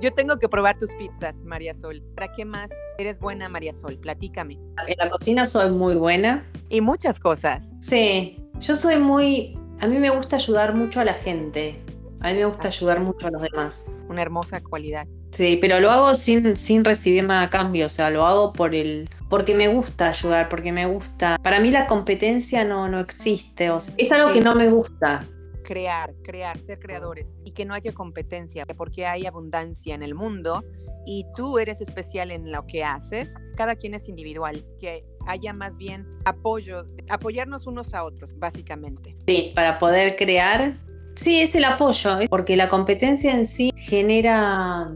Yo, 0.01 0.13
tengo 0.13 0.39
que 0.39 0.49
probar 0.49 0.79
tus 0.79 0.91
pizzas, 0.95 1.35
María 1.45 1.75
Sol. 1.75 2.03
¿Para 2.15 2.33
qué 2.35 2.45
más 2.45 2.71
eres 2.99 3.19
buena, 3.19 3.49
María 3.49 3.73
Sol? 3.73 3.99
Platícame. 3.99 4.59
En 4.87 4.97
la 4.99 5.09
cocina 5.09 5.47
soy 5.47 5.71
muy 5.71 5.95
buena. 5.95 6.45
Y 6.69 6.81
muchas 6.81 7.19
cosas. 7.19 7.71
Sí, 7.81 8.43
yo 8.61 8.75
soy 8.75 8.97
muy... 8.97 9.59
A 9.81 9.87
mí 9.87 9.99
me 9.99 10.11
gusta 10.11 10.37
ayudar 10.37 10.75
mucho 10.75 11.01
a 11.01 11.05
la 11.05 11.15
gente. 11.15 11.84
A 12.21 12.33
mí 12.33 12.39
me 12.39 12.47
gusta 12.47 12.69
ayudar 12.69 13.01
mucho 13.01 13.27
a 13.27 13.31
los 13.31 13.43
demás. 13.43 13.87
Una 14.09 14.23
hermosa 14.23 14.63
cualidad. 14.63 15.07
Sí, 15.33 15.59
pero 15.61 15.81
lo 15.81 15.91
hago 15.91 16.15
sin, 16.15 16.57
sin 16.57 16.85
recibir 16.85 17.25
nada 17.25 17.43
a 17.43 17.51
cambio, 17.51 17.87
o 17.87 17.89
sea, 17.89 18.09
lo 18.11 18.25
hago 18.25 18.53
por 18.53 18.75
el, 18.75 19.09
porque 19.29 19.55
me 19.55 19.67
gusta 19.67 20.09
ayudar, 20.09 20.49
porque 20.49 20.71
me 20.71 20.87
gusta. 20.87 21.37
Para 21.43 21.59
mí 21.59 21.71
la 21.71 21.87
competencia 21.87 22.65
no, 22.65 22.89
no 22.89 23.01
existe, 23.01 23.71
o 23.71 23.81
sea, 23.81 23.95
es 23.99 24.13
algo 24.13 24.33
que 24.33 24.41
no 24.41 24.55
me 24.55 24.69
gusta. 24.69 25.27
Crear, 25.65 26.15
crear, 26.23 26.61
ser 26.61 26.79
creadores 26.79 27.35
y 27.45 27.51
que 27.51 27.65
no 27.65 27.75
haya 27.75 27.93
competencia, 27.93 28.65
porque 28.65 29.07
hay 29.07 29.27
abundancia 29.27 29.95
en 29.95 30.03
el 30.03 30.15
mundo 30.15 30.63
y 31.05 31.27
tú 31.37 31.59
eres 31.59 31.81
especial 31.81 32.31
en 32.31 32.53
lo 32.53 32.67
que 32.67 32.85
haces, 32.85 33.35
cada 33.57 33.75
quien 33.75 33.95
es 33.95 34.09
individual, 34.09 34.65
que 34.79 35.05
haya 35.27 35.53
más 35.53 35.77
bien 35.79 36.07
apoyo, 36.25 36.87
apoyarnos 37.09 37.67
unos 37.67 37.93
a 37.95 38.05
otros, 38.05 38.39
básicamente. 38.39 39.15
Sí, 39.27 39.53
para 39.55 39.79
poder 39.79 40.17
crear 40.17 40.75
Sí, 41.15 41.41
es 41.41 41.55
el 41.55 41.65
apoyo, 41.65 42.19
porque 42.29 42.57
la 42.57 42.69
competencia 42.69 43.33
en 43.33 43.47
sí 43.47 43.73
genera 43.77 44.91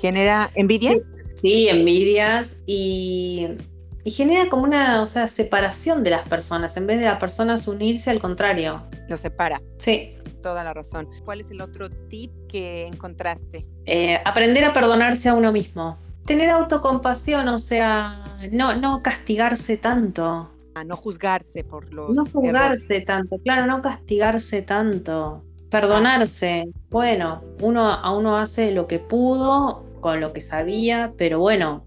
¿Genera 0.00 0.50
envidias? 0.54 1.02
Sí, 1.34 1.68
envidias 1.68 2.62
y, 2.66 3.48
y, 4.04 4.10
genera 4.10 4.48
como 4.48 4.64
una 4.64 5.02
o 5.02 5.06
sea, 5.06 5.26
separación 5.26 6.04
de 6.04 6.10
las 6.10 6.28
personas. 6.28 6.76
En 6.76 6.86
vez 6.86 7.00
de 7.00 7.06
las 7.06 7.18
personas 7.18 7.66
unirse, 7.68 8.10
al 8.10 8.20
contrario. 8.20 8.82
Lo 9.08 9.16
separa. 9.16 9.60
Sí. 9.78 10.16
Toda 10.42 10.64
la 10.64 10.72
razón. 10.72 11.08
¿Cuál 11.24 11.40
es 11.40 11.50
el 11.50 11.60
otro 11.60 11.88
tip 12.08 12.32
que 12.48 12.86
encontraste? 12.86 13.66
Eh, 13.86 14.20
aprender 14.24 14.64
a 14.64 14.72
perdonarse 14.72 15.28
a 15.28 15.34
uno 15.34 15.52
mismo. 15.52 15.98
Tener 16.26 16.50
autocompasión, 16.50 17.48
o 17.48 17.58
sea, 17.58 18.14
no, 18.52 18.74
no 18.74 19.02
castigarse 19.02 19.76
tanto. 19.76 20.50
A 20.74 20.84
no 20.84 20.96
juzgarse 20.96 21.64
por 21.64 21.92
los. 21.92 22.10
No 22.10 22.24
juzgarse 22.26 23.00
tanto, 23.00 23.38
claro, 23.38 23.66
no 23.66 23.82
castigarse 23.82 24.62
tanto. 24.62 25.44
Perdonarse. 25.70 26.68
Bueno, 26.90 27.42
uno 27.60 27.90
a 27.90 28.14
uno 28.14 28.38
hace 28.38 28.72
lo 28.72 28.86
que 28.86 28.98
pudo 28.98 29.84
con 30.00 30.20
lo 30.20 30.32
que 30.32 30.40
sabía, 30.40 31.14
pero 31.16 31.38
bueno, 31.38 31.86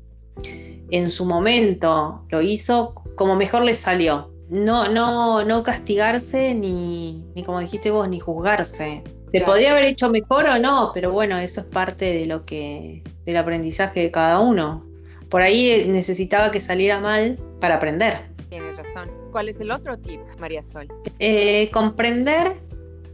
en 0.92 1.10
su 1.10 1.26
momento 1.26 2.26
lo 2.30 2.42
hizo 2.42 2.96
como 3.16 3.36
mejor 3.36 3.64
le 3.64 3.74
salió. 3.74 4.32
No, 4.50 4.88
no, 4.90 5.44
no 5.44 5.64
castigarse 5.64 6.54
ni, 6.54 7.26
ni 7.36 7.44
como 7.44 7.60
dijiste 7.60 7.92
vos, 7.92 8.08
ni 8.08 8.20
juzgarse. 8.20 9.04
Se 9.32 9.42
podría 9.42 9.72
haber 9.72 9.86
hecho 9.86 10.10
mejor 10.10 10.46
o 10.46 10.60
no, 10.60 10.92
pero 10.94 11.12
bueno, 11.12 11.38
eso 11.40 11.62
es 11.62 11.68
parte 11.68 12.06
de 12.06 12.26
lo 12.26 12.46
que, 12.46 13.04
del 13.26 13.38
aprendizaje 13.38 14.00
de 14.00 14.12
cada 14.12 14.40
uno. 14.40 14.86
Por 15.30 15.42
ahí 15.42 15.86
necesitaba 15.88 16.52
que 16.52 16.60
saliera 16.60 17.00
mal 17.00 17.38
para 17.60 17.76
aprender. 17.76 18.35
Tienes 18.56 18.78
razón. 18.78 19.12
¿Cuál 19.34 19.50
es 19.50 19.60
el 19.60 19.70
otro 19.70 19.98
tip, 19.98 20.22
María 20.40 20.64
Sol? 20.64 20.88
Eh, 21.20 21.70
comprender 21.74 22.56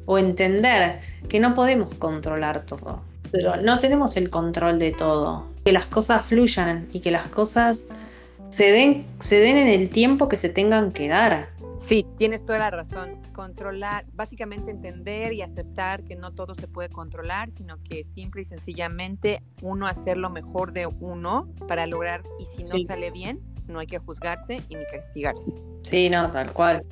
o 0.06 0.20
entender 0.20 1.00
que 1.30 1.40
no 1.40 1.56
podemos 1.56 1.96
controlar 1.96 2.64
todo. 2.64 3.04
Pero 3.32 3.56
no 3.56 3.80
tenemos 3.80 4.18
el 4.18 4.30
control 4.30 4.78
de 4.78 4.92
todo. 4.92 5.48
Que 5.66 5.72
las 5.72 5.88
cosas 5.88 6.24
fluyan 6.24 6.88
y 6.94 7.00
que 7.00 7.10
las 7.10 7.26
cosas 7.30 7.90
se 8.50 8.72
den, 8.72 9.08
se 9.18 9.40
den 9.40 9.58
en 9.58 9.68
el 9.68 9.90
tiempo 9.90 10.30
que 10.30 10.36
se 10.36 10.50
tengan 10.50 10.92
que 10.92 11.08
dar. 11.08 11.50
Sí, 11.80 12.06
tienes 12.20 12.46
toda 12.46 12.60
la 12.60 12.70
razón. 12.70 13.20
Controlar, 13.34 14.06
básicamente 14.14 14.70
entender 14.70 15.34
y 15.34 15.42
aceptar 15.42 16.04
que 16.04 16.16
no 16.16 16.36
todo 16.36 16.54
se 16.54 16.68
puede 16.68 16.90
controlar, 16.90 17.50
sino 17.50 17.82
que 17.82 18.04
simple 18.04 18.44
y 18.44 18.46
sencillamente 18.46 19.42
uno 19.64 19.88
hacer 19.88 20.18
lo 20.18 20.30
mejor 20.30 20.72
de 20.72 20.86
uno 20.86 21.50
para 21.68 21.88
lograr, 21.88 22.22
y 22.40 22.46
si 22.46 22.62
no 22.62 22.86
sale 22.86 23.10
bien, 23.10 23.42
no 23.68 23.80
hay 23.80 23.88
que 23.88 24.00
juzgarse 24.00 24.62
y 24.70 24.76
ni 24.76 24.86
castigarse. 24.86 25.54
Sí, 25.84 26.10
no, 26.10 26.30
tal 26.32 26.52
cual. 26.54 26.86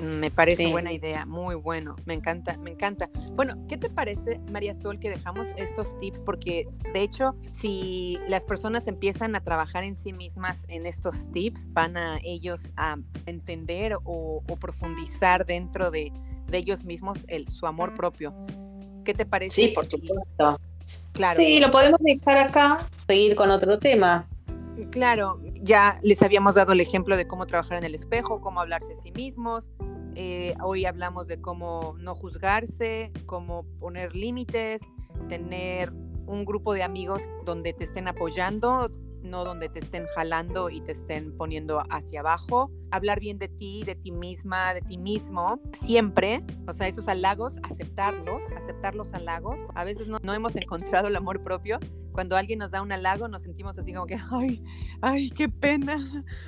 Me 0.00 0.30
parece 0.30 0.68
buena 0.68 0.92
idea, 0.92 1.26
muy 1.26 1.56
bueno, 1.56 1.96
me 2.04 2.14
encanta, 2.14 2.56
me 2.58 2.70
encanta. 2.70 3.10
Bueno, 3.32 3.56
¿qué 3.68 3.76
te 3.76 3.90
parece, 3.90 4.38
María 4.50 4.74
Sol, 4.74 5.00
que 5.00 5.10
dejamos 5.10 5.48
estos 5.56 5.98
tips? 5.98 6.20
Porque 6.20 6.68
de 6.92 7.02
hecho, 7.02 7.34
si 7.52 8.18
las 8.28 8.44
personas 8.44 8.86
empiezan 8.86 9.34
a 9.34 9.40
trabajar 9.40 9.82
en 9.82 9.96
sí 9.96 10.12
mismas 10.12 10.64
en 10.68 10.86
estos 10.86 11.30
tips, 11.32 11.72
van 11.72 11.96
a 11.96 12.20
ellos 12.22 12.70
a 12.76 12.96
entender 13.26 13.96
o, 14.04 14.42
profundizar 14.60 15.46
dentro 15.46 15.90
de, 15.90 16.12
ellos 16.52 16.84
mismos 16.84 17.24
el, 17.28 17.48
su 17.48 17.66
amor 17.66 17.94
propio. 17.94 18.34
¿Qué 19.04 19.14
te 19.14 19.26
parece? 19.26 19.62
Sí, 19.62 19.68
por 19.68 19.90
supuesto. 19.90 20.60
Claro. 21.12 21.38
Sí, 21.38 21.60
lo 21.60 21.70
podemos 21.70 22.00
dejar 22.00 22.38
acá, 22.38 22.86
seguir 23.06 23.34
con 23.34 23.50
otro 23.50 23.78
tema. 23.78 24.26
Claro, 24.90 25.40
ya 25.68 26.00
les 26.02 26.22
habíamos 26.22 26.54
dado 26.54 26.72
el 26.72 26.80
ejemplo 26.80 27.14
de 27.14 27.26
cómo 27.26 27.46
trabajar 27.46 27.76
en 27.76 27.84
el 27.84 27.94
espejo, 27.94 28.40
cómo 28.40 28.60
hablarse 28.60 28.94
a 28.94 28.96
sí 28.96 29.12
mismos. 29.12 29.70
Eh, 30.14 30.54
hoy 30.62 30.86
hablamos 30.86 31.28
de 31.28 31.42
cómo 31.42 31.94
no 31.98 32.14
juzgarse, 32.14 33.12
cómo 33.26 33.66
poner 33.78 34.16
límites, 34.16 34.80
tener 35.28 35.92
un 36.26 36.46
grupo 36.46 36.72
de 36.72 36.82
amigos 36.82 37.20
donde 37.44 37.74
te 37.74 37.84
estén 37.84 38.08
apoyando, 38.08 38.90
no 39.28 39.44
donde 39.44 39.68
te 39.68 39.80
estén 39.80 40.06
jalando 40.14 40.70
y 40.70 40.80
te 40.80 40.92
estén 40.92 41.36
poniendo 41.36 41.82
hacia 41.90 42.20
abajo. 42.20 42.70
Hablar 42.90 43.20
bien 43.20 43.38
de 43.38 43.48
ti, 43.48 43.84
de 43.84 43.94
ti 43.94 44.10
misma, 44.10 44.74
de 44.74 44.80
ti 44.82 44.98
mismo, 44.98 45.60
siempre. 45.72 46.42
O 46.66 46.72
sea, 46.72 46.88
esos 46.88 47.08
halagos, 47.08 47.58
aceptarlos, 47.62 48.44
aceptar 48.56 48.94
los 48.94 49.12
halagos. 49.14 49.60
A 49.74 49.84
veces 49.84 50.08
no, 50.08 50.34
hemos 50.34 50.56
encontrado 50.56 51.08
el 51.08 51.16
amor 51.16 51.42
propio. 51.42 51.78
Cuando 52.12 52.36
alguien 52.36 52.58
nos 52.58 52.70
da 52.70 52.82
un 52.82 52.90
halago, 52.90 53.28
nos 53.28 53.42
sentimos 53.42 53.78
así 53.78 53.92
como 53.92 54.06
que, 54.06 54.18
ay, 54.30 54.62
ay, 55.02 55.30
qué 55.30 55.48
pena, 55.48 55.98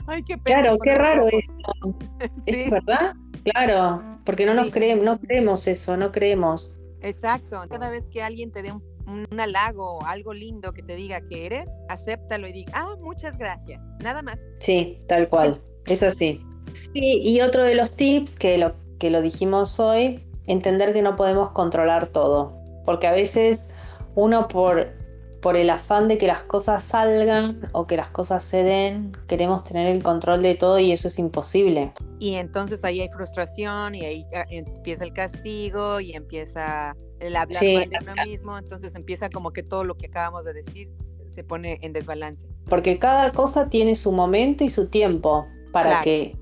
ay, 0.07 0.23
qué 0.25 0.37
pena. 0.37 0.63
Claro, 0.63 0.79
qué 0.83 0.95
raro 0.97 1.29
esto. 1.29 1.97
¿Es 2.47 2.71
verdad? 2.71 3.15
Claro, 3.45 4.21
porque 4.25 4.47
no 4.47 4.55
nos 4.55 4.71
creemos, 4.71 5.05
no 5.05 5.19
creemos 5.21 5.67
eso, 5.67 5.97
no 5.97 6.11
creemos. 6.11 6.77
Exacto. 7.03 7.63
Cada 7.69 7.91
vez 7.91 8.07
que 8.09 8.23
alguien 8.23 8.51
te 8.51 8.63
dé 8.63 8.73
un 8.73 8.83
un 9.11 9.41
halago, 9.41 10.05
algo 10.07 10.33
lindo 10.33 10.73
que 10.73 10.83
te 10.83 10.95
diga 10.95 11.21
que 11.21 11.47
eres, 11.47 11.69
acéptalo 11.89 12.47
y 12.47 12.53
diga, 12.53 12.73
ah, 12.75 12.97
muchas 13.01 13.37
gracias, 13.37 13.83
nada 14.01 14.23
más. 14.23 14.39
Sí, 14.61 15.03
tal 15.09 15.29
cual, 15.29 15.61
es 15.87 16.03
así. 16.03 16.45
Sí, 16.73 17.21
y 17.23 17.41
otro 17.41 17.65
de 17.65 17.75
los 17.75 17.91
tips 17.93 18.37
que 18.37 18.59
lo, 18.59 18.75
que 18.99 19.11
lo 19.11 19.23
dijimos 19.23 19.81
hoy, 19.81 20.25
entender 20.47 20.93
que 20.93 21.03
no 21.03 21.17
podemos 21.17 21.51
controlar 21.51 22.09
todo, 22.09 22.57
porque 22.85 23.07
a 23.07 23.13
veces 23.13 23.71
uno 24.15 24.49
por, 24.49 24.89
por 25.41 25.57
el 25.57 25.71
afán 25.71 26.09
de 26.09 26.19
que 26.19 26.27
las 26.27 26.43
cosas 26.43 26.85
salgan 26.85 27.61
o 27.73 27.87
que 27.87 27.97
las 27.97 28.09
cosas 28.09 28.45
se 28.45 28.63
den, 28.63 29.13
queremos 29.27 29.65
tener 29.65 29.89
el 29.89 30.03
control 30.03 30.43
de 30.43 30.55
todo 30.55 30.79
y 30.79 30.93
eso 30.93 31.09
es 31.09 31.19
imposible. 31.19 31.93
Y 32.19 32.35
entonces 32.35 32.85
ahí 32.85 33.01
hay 33.01 33.09
frustración 33.09 33.95
y 33.95 34.05
ahí 34.05 34.27
ah, 34.35 34.45
empieza 34.51 35.05
el 35.05 35.13
castigo 35.13 36.01
y 36.01 36.13
empieza 36.13 36.95
el 37.21 37.37
hablar 37.37 37.61
de 37.61 37.89
uno 38.01 38.25
mismo, 38.25 38.59
entonces 38.59 38.95
empieza 38.95 39.31
como 39.31 39.53
que 39.53 39.63
todo 39.63 39.85
lo 39.85 39.97
que 39.97 40.07
acabamos 40.07 40.45
de 40.45 40.55
decir 40.55 40.91
se 41.35 41.45
pone 41.45 41.79
en 41.83 41.93
desbalance. 41.93 42.47
Porque 42.69 42.99
cada 42.99 43.33
cosa 43.33 43.69
tiene 43.69 43.95
su 43.95 44.13
momento 44.13 44.65
y 44.65 44.69
su 44.69 44.89
tiempo 44.91 45.47
para 45.73 46.01
que 46.03 46.37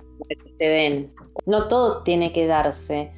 te 0.59 0.69
den. 0.69 1.13
No 1.47 1.69
todo 1.69 2.03
tiene 2.03 2.33
que 2.33 2.47
darse. 2.47 3.13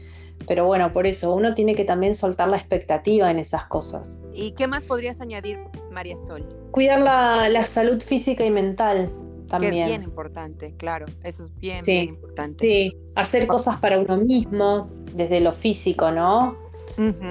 Pero 0.46 0.66
bueno, 0.66 0.92
por 0.92 1.06
eso 1.06 1.34
uno 1.34 1.54
tiene 1.54 1.74
que 1.74 1.84
también 1.84 2.14
soltar 2.14 2.48
la 2.48 2.56
expectativa 2.56 3.30
en 3.30 3.38
esas 3.38 3.66
cosas. 3.66 4.20
¿Y 4.32 4.52
qué 4.52 4.66
más 4.66 4.84
podrías 4.84 5.20
añadir, 5.20 5.58
María 5.90 6.16
Sol? 6.16 6.46
Cuidar 6.70 7.00
la, 7.00 7.66
salud 7.66 8.02
física 8.02 8.44
y 8.44 8.50
mental 8.50 9.10
también. 9.48 9.74
Que 9.74 9.80
es 9.82 9.86
bien 9.88 10.02
importante, 10.02 10.74
claro, 10.76 11.06
eso 11.24 11.42
es 11.42 11.54
bien, 11.56 11.82
bien 11.84 12.08
importante. 12.08 12.64
Sí, 12.64 12.96
hacer 13.14 13.46
cosas 13.46 13.76
para 13.76 13.98
uno 13.98 14.16
mismo, 14.16 14.88
desde 15.12 15.40
lo 15.40 15.52
físico, 15.52 16.10
¿no? 16.10 16.69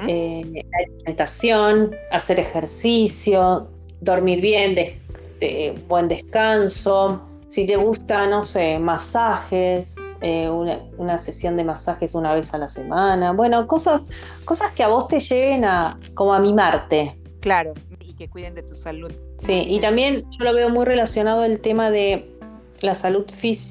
Eh, 0.08 0.66
alimentación, 0.74 1.96
hacer 2.12 2.40
ejercicio, 2.40 3.70
dormir 4.02 4.42
bien, 4.42 4.76
buen 5.88 6.08
descanso. 6.08 7.22
Si 7.50 7.66
te 7.66 7.78
gusta, 7.78 8.28
no 8.28 8.46
sé, 8.46 8.78
masajes, 8.78 9.96
eh, 10.22 10.50
una, 10.50 11.18
sesión 11.18 11.58
de 11.58 11.64
masajes 11.64 12.14
una 12.14 12.36
vez 12.36 12.54
a 12.54 12.58
la 12.58 12.68
semana. 12.68 13.32
Bueno, 13.32 13.66
cosas, 13.68 14.10
cosas 14.46 14.72
que 14.72 14.84
a 14.84 14.88
vos 14.88 15.08
te 15.08 15.20
lleven 15.20 15.66
a 15.66 15.98
como 16.14 16.34
a 16.34 16.40
mimarte. 16.40 17.16
Claro, 17.40 17.74
y 18.00 18.14
que 18.14 18.30
cuiden 18.30 18.54
de 18.54 18.64
tu 18.64 18.76
salud. 18.76 19.12
Sí, 19.38 19.64
y 19.68 19.80
también 19.80 20.26
yo 20.30 20.44
lo 20.44 20.54
veo 20.54 20.70
muy 20.70 20.86
relacionado 20.86 21.44
el 21.44 21.60
tema 21.60 21.90
de 21.90 22.30
la 22.82 22.96
salud, 22.96 23.26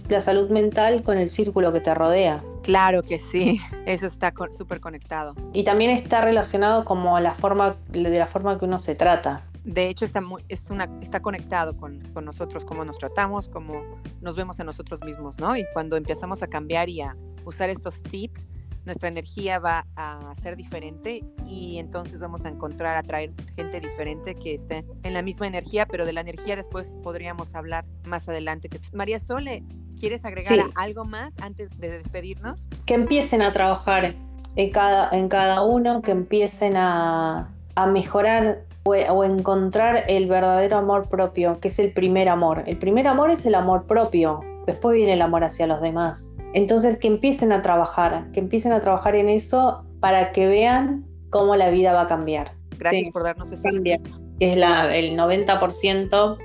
la 0.08 0.22
salud 0.22 0.50
mental 0.50 1.02
con 1.02 1.18
el 1.18 1.28
círculo 1.28 1.72
que 1.72 1.80
te 1.80 1.94
rodea. 1.94 2.42
Claro 2.68 3.02
que 3.02 3.18
sí, 3.18 3.62
eso 3.86 4.06
está 4.06 4.34
súper 4.50 4.78
conectado. 4.78 5.34
Y 5.54 5.64
también 5.64 5.90
está 5.90 6.20
relacionado 6.20 6.84
como 6.84 7.18
la 7.18 7.32
forma, 7.32 7.78
de 7.88 8.10
la 8.10 8.26
forma 8.26 8.58
que 8.58 8.66
uno 8.66 8.78
se 8.78 8.94
trata. 8.94 9.42
De 9.64 9.88
hecho, 9.88 10.04
está, 10.04 10.20
muy, 10.20 10.44
es 10.50 10.68
una, 10.68 10.86
está 11.00 11.20
conectado 11.20 11.78
con, 11.78 11.98
con 12.12 12.26
nosotros, 12.26 12.66
cómo 12.66 12.84
nos 12.84 12.98
tratamos, 12.98 13.48
cómo 13.48 13.82
nos 14.20 14.36
vemos 14.36 14.60
a 14.60 14.64
nosotros 14.64 15.02
mismos, 15.02 15.38
¿no? 15.38 15.56
Y 15.56 15.64
cuando 15.72 15.96
empezamos 15.96 16.42
a 16.42 16.46
cambiar 16.46 16.90
y 16.90 17.00
a 17.00 17.16
usar 17.46 17.70
estos 17.70 18.02
tips, 18.02 18.46
nuestra 18.84 19.08
energía 19.08 19.58
va 19.58 19.86
a 19.96 20.34
ser 20.42 20.54
diferente 20.54 21.24
y 21.46 21.78
entonces 21.78 22.20
vamos 22.20 22.44
a 22.44 22.50
encontrar, 22.50 22.98
atraer 22.98 23.32
gente 23.56 23.80
diferente 23.80 24.34
que 24.34 24.52
esté 24.52 24.84
en 25.04 25.14
la 25.14 25.22
misma 25.22 25.46
energía, 25.46 25.86
pero 25.86 26.04
de 26.04 26.12
la 26.12 26.20
energía 26.20 26.54
después 26.54 26.98
podríamos 27.02 27.54
hablar 27.54 27.86
más 28.04 28.28
adelante. 28.28 28.68
María 28.92 29.18
Sole, 29.18 29.64
¿quieres 29.98 30.24
agregar 30.24 30.58
algo 30.74 31.04
más 31.04 31.34
antes 31.40 31.70
de 31.78 31.90
despedirnos? 31.90 32.66
Que 32.86 32.94
empiecen 32.94 33.42
a 33.42 33.52
trabajar 33.52 34.14
en 34.56 34.70
cada, 34.70 35.10
en 35.16 35.28
cada 35.28 35.62
uno, 35.62 36.02
que 36.02 36.12
empiecen 36.12 36.76
a, 36.76 37.50
a 37.74 37.86
mejorar 37.86 38.64
o 38.84 39.24
encontrar 39.24 40.04
el 40.08 40.26
verdadero 40.26 40.78
amor 40.78 41.08
propio, 41.08 41.60
que 41.60 41.68
es 41.68 41.78
el 41.78 41.92
primer 41.92 42.28
amor. 42.28 42.64
El 42.66 42.78
primer 42.78 43.06
amor 43.06 43.30
es 43.30 43.44
el 43.44 43.54
amor 43.54 43.86
propio, 43.86 44.40
después 44.66 44.96
viene 44.96 45.12
el 45.12 45.22
amor 45.22 45.44
hacia 45.44 45.66
los 45.66 45.80
demás. 45.80 46.36
Entonces 46.54 46.96
que 46.96 47.08
empiecen 47.08 47.52
a 47.52 47.62
trabajar, 47.62 48.30
que 48.32 48.40
empiecen 48.40 48.72
a 48.72 48.80
trabajar 48.80 49.14
en 49.14 49.28
eso 49.28 49.84
para 50.00 50.32
que 50.32 50.46
vean 50.46 51.04
cómo 51.30 51.56
la 51.56 51.70
vida 51.70 51.92
va 51.92 52.02
a 52.02 52.06
cambiar. 52.06 52.52
Gracias 52.78 53.12
por 53.12 53.24
darnos 53.24 53.50
esos 53.50 53.82
tips. 53.82 54.22
Es 54.40 54.56
la, 54.56 54.96
el 54.96 55.18
90% 55.18 56.38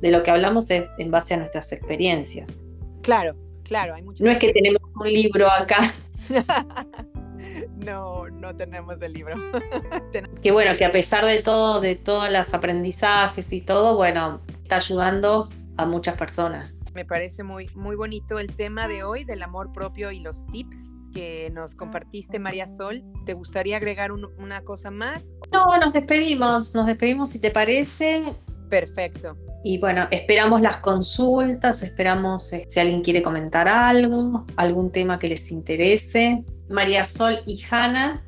de 0.00 0.10
lo 0.10 0.22
que 0.22 0.30
hablamos 0.30 0.70
es 0.70 0.84
en 0.98 1.10
base 1.10 1.34
a 1.34 1.38
nuestras 1.38 1.72
experiencias. 1.72 2.62
Claro, 3.08 3.34
claro, 3.64 3.94
hay 3.94 4.02
No 4.02 4.30
es 4.30 4.36
que 4.36 4.52
tenemos 4.52 4.82
un 4.94 5.10
libro 5.10 5.50
acá. 5.50 5.94
no, 7.78 8.28
no 8.28 8.54
tenemos 8.54 9.00
el 9.00 9.14
libro. 9.14 9.34
que 10.42 10.50
bueno, 10.50 10.76
que 10.76 10.84
a 10.84 10.92
pesar 10.92 11.24
de 11.24 11.42
todo, 11.42 11.80
de 11.80 11.96
todos 11.96 12.30
los 12.30 12.52
aprendizajes 12.52 13.50
y 13.54 13.62
todo, 13.62 13.96
bueno, 13.96 14.42
está 14.62 14.76
ayudando 14.76 15.48
a 15.78 15.86
muchas 15.86 16.18
personas. 16.18 16.82
Me 16.92 17.06
parece 17.06 17.42
muy, 17.44 17.70
muy 17.74 17.96
bonito 17.96 18.38
el 18.38 18.54
tema 18.54 18.88
de 18.88 19.04
hoy 19.04 19.24
del 19.24 19.42
amor 19.42 19.72
propio 19.72 20.10
y 20.10 20.20
los 20.20 20.44
tips 20.48 20.76
que 21.14 21.50
nos 21.50 21.74
compartiste, 21.74 22.38
María 22.38 22.66
Sol. 22.66 23.02
¿Te 23.24 23.32
gustaría 23.32 23.78
agregar 23.78 24.12
una 24.12 24.60
cosa 24.64 24.90
más? 24.90 25.32
No, 25.50 25.64
nos 25.78 25.94
despedimos, 25.94 26.74
nos 26.74 26.84
despedimos 26.84 27.30
si 27.30 27.40
te 27.40 27.50
parece. 27.50 28.22
Perfecto. 28.68 29.36
Y 29.64 29.78
bueno, 29.78 30.06
esperamos 30.10 30.60
las 30.60 30.78
consultas, 30.78 31.82
esperamos 31.82 32.52
eh, 32.52 32.64
si 32.68 32.80
alguien 32.80 33.02
quiere 33.02 33.22
comentar 33.22 33.68
algo, 33.68 34.46
algún 34.56 34.90
tema 34.90 35.18
que 35.18 35.28
les 35.28 35.50
interese. 35.50 36.44
María 36.68 37.04
Sol 37.04 37.40
y 37.46 37.60
Hanna, 37.68 38.24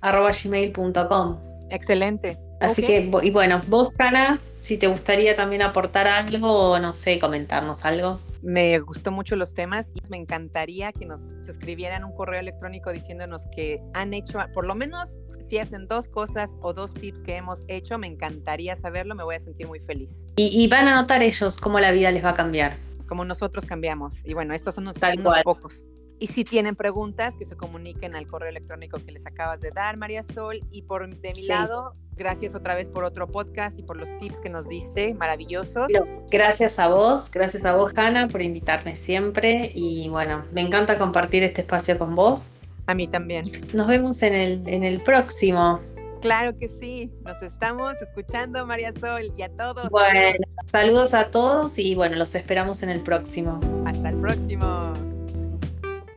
arroba 0.00 0.30
gmail.com. 0.30 1.38
Excelente. 1.70 2.38
Así 2.60 2.82
que, 2.82 3.10
y 3.22 3.30
bueno, 3.30 3.60
vos, 3.66 3.92
Hanna, 3.98 4.38
si 4.60 4.78
te 4.78 4.86
gustaría 4.86 5.34
también 5.34 5.62
aportar 5.62 6.06
algo 6.06 6.70
o 6.70 6.78
no 6.78 6.94
sé, 6.94 7.18
comentarnos 7.18 7.84
algo. 7.84 8.20
Me 8.42 8.78
gustó 8.78 9.10
mucho 9.10 9.36
los 9.36 9.54
temas 9.54 9.90
y 9.94 10.00
me 10.08 10.16
encantaría 10.16 10.92
que 10.92 11.06
nos 11.06 11.20
escribieran 11.48 12.04
un 12.04 12.14
correo 12.14 12.40
electrónico 12.40 12.92
diciéndonos 12.92 13.46
que 13.54 13.80
han 13.94 14.14
hecho, 14.14 14.38
por 14.54 14.66
lo 14.66 14.74
menos 14.74 15.18
si 15.52 15.58
hacen 15.58 15.86
dos 15.86 16.08
cosas 16.08 16.56
o 16.62 16.72
dos 16.72 16.94
tips 16.94 17.22
que 17.22 17.36
hemos 17.36 17.62
hecho, 17.68 17.98
me 17.98 18.06
encantaría 18.06 18.74
saberlo, 18.74 19.14
me 19.14 19.22
voy 19.22 19.34
a 19.34 19.38
sentir 19.38 19.66
muy 19.66 19.80
feliz. 19.80 20.24
Y, 20.36 20.66
van 20.68 20.88
a 20.88 20.94
notar 20.94 21.22
ellos 21.22 21.58
cómo 21.58 21.78
la 21.78 21.90
vida 21.90 22.10
les 22.10 22.24
va 22.24 22.30
a 22.30 22.34
cambiar. 22.34 22.78
Como 23.06 23.26
nosotros 23.26 23.66
cambiamos. 23.66 24.24
Y 24.24 24.32
bueno, 24.32 24.54
estos 24.54 24.76
son 24.76 24.84
unos, 24.84 24.96
pocos. 25.44 25.84
Y 26.18 26.28
si 26.28 26.44
tienen 26.44 26.74
preguntas, 26.74 27.36
que 27.36 27.44
se 27.44 27.54
comuniquen 27.54 28.16
al 28.16 28.26
correo 28.26 28.48
electrónico 28.48 28.98
que 29.04 29.12
les 29.12 29.26
acabas 29.26 29.60
de 29.60 29.72
dar, 29.72 29.98
María 29.98 30.22
Sol. 30.22 30.58
Y 30.70 30.84
por 30.84 31.06
de 31.06 31.32
mi 31.34 31.46
lado, 31.46 31.96
gracias 32.12 32.54
otra 32.54 32.74
vez 32.74 32.88
por 32.88 33.04
otro 33.04 33.26
podcast 33.26 33.78
y 33.78 33.82
por 33.82 33.98
los 33.98 34.08
tips 34.20 34.40
que 34.40 34.48
nos 34.48 34.66
diste, 34.70 35.12
maravillosos. 35.12 35.92
Gracias 36.30 36.78
a 36.78 36.88
vos, 36.88 37.30
gracias 37.30 37.66
a 37.66 37.76
vos, 37.76 37.92
Hanna, 37.94 38.28
por 38.28 38.40
invitarme 38.40 38.96
siempre. 38.96 39.70
Y 39.74 40.08
bueno, 40.08 40.46
me 40.50 40.62
encanta 40.62 40.96
compartir 40.96 41.42
este 41.42 41.60
espacio 41.60 41.98
con 41.98 42.14
vos. 42.14 42.52
A 42.86 42.94
mí 42.94 43.06
también. 43.08 43.44
Nos 43.74 43.86
vemos 43.86 44.22
en 44.22 44.34
el, 44.34 44.68
en 44.68 44.84
el 44.84 45.00
próximo. 45.00 45.80
Claro 46.20 46.56
que 46.56 46.68
sí, 46.80 47.10
nos 47.24 47.42
estamos 47.42 48.00
escuchando 48.00 48.64
María 48.64 48.92
Sol 49.00 49.32
y 49.36 49.42
a 49.42 49.48
todos. 49.48 49.88
Bueno, 49.90 50.38
saludos 50.66 51.14
a 51.14 51.30
todos 51.30 51.78
y 51.78 51.96
bueno, 51.96 52.16
los 52.16 52.34
esperamos 52.36 52.84
en 52.84 52.90
el 52.90 53.00
próximo. 53.00 53.60
Hasta 53.84 54.10
el 54.10 54.16
próximo. 54.16 55.11